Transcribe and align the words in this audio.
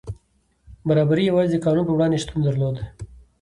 برابري 0.87 1.23
یوازې 1.27 1.55
د 1.59 1.63
قانون 1.65 1.85
په 1.87 1.93
وړاندې 1.95 2.21
شتون 2.23 2.39
درلود. 2.43 2.75